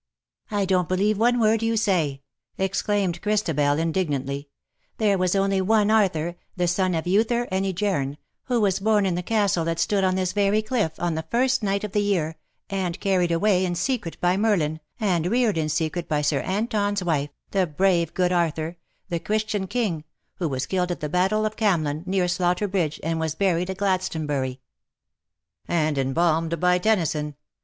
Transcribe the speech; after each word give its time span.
"I 0.49 0.65
don't 0.65 0.89
believe 0.89 1.19
one 1.19 1.39
word 1.39 1.61
you 1.61 1.77
say," 1.77 2.23
exclaimed 2.57 3.21
Christabel, 3.21 3.77
indignantly; 3.77 4.49
^^ 4.95 4.97
there 4.97 5.15
was 5.15 5.35
only 5.35 5.61
one 5.61 5.91
Arthur, 5.91 6.37
the 6.55 6.67
son 6.67 6.95
of 6.95 7.05
Uther 7.05 7.47
and 7.51 7.67
Ygerne, 7.67 8.17
who 8.45 8.59
was 8.59 8.79
born 8.79 9.05
in 9.05 9.13
the 9.13 9.21
castle 9.21 9.63
that 9.65 9.77
stood 9.79 10.03
on 10.03 10.15
this 10.15 10.33
very 10.33 10.63
cliff, 10.63 10.93
on 10.97 11.13
the 11.13 11.27
first 11.29 11.61
night 11.61 11.83
of 11.83 11.91
the 11.91 12.01
year, 12.01 12.35
and 12.67 12.99
carried 12.99 13.31
away 13.31 13.63
in 13.63 13.75
secret 13.75 14.19
by 14.19 14.37
Merlin, 14.37 14.79
and 14.99 15.27
reared 15.27 15.55
in 15.55 15.69
secret 15.69 16.09
by 16.09 16.23
Sir 16.23 16.39
Anton's 16.39 17.03
wife— 17.03 17.29
the 17.51 17.67
brave 17.67 18.15
good 18.15 18.31
Arthur— 18.31 18.77
the 19.09 19.19
Christian 19.19 19.67
king— 19.67 20.03
who 20.37 20.49
was 20.49 20.65
killed 20.65 20.89
at 20.89 21.01
the 21.01 21.09
battle 21.09 21.45
of 21.45 21.55
Camlan, 21.55 22.01
near 22.07 22.27
Slaughter 22.27 22.67
Bridge, 22.67 22.99
and 23.03 23.19
was 23.19 23.35
buried 23.35 23.69
at 23.69 23.77
Glaston 23.77 24.25
bury." 24.25 24.61
"And 25.67 25.95
embalmed 25.99 26.59
by 26.59 26.79
Tennyson. 26.79 27.35